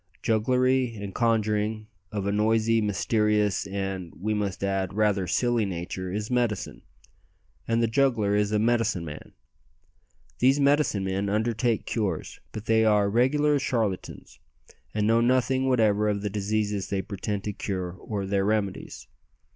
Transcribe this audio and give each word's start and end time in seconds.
Jugglery 0.23 0.95
and 0.95 1.13
conjuring, 1.13 1.85
of 2.11 2.25
a 2.25 2.31
noisy, 2.31 2.81
mysterious, 2.81 3.67
and, 3.67 4.11
we 4.19 4.33
must 4.33 4.63
add, 4.63 4.95
rather 4.95 5.27
silly 5.27 5.63
nature, 5.63 6.11
is 6.11 6.31
"medicine," 6.31 6.81
and 7.67 7.83
the 7.83 7.87
juggler 7.87 8.35
is 8.35 8.51
a 8.51 8.57
"medicine 8.57 9.05
man." 9.05 9.33
These 10.39 10.59
medicine 10.59 11.03
men 11.03 11.29
undertake 11.29 11.85
cures; 11.85 12.39
but 12.51 12.65
they 12.65 12.83
are 12.83 13.11
regular 13.11 13.59
charlatans, 13.59 14.39
and 14.91 15.05
know 15.05 15.21
nothing 15.21 15.69
whatever 15.69 16.09
of 16.09 16.23
the 16.23 16.31
diseases 16.31 16.89
they 16.89 17.03
pretend 17.03 17.43
to 17.43 17.53
cure 17.53 17.91
or 17.91 18.25
their 18.25 18.43
remedies. 18.43 19.05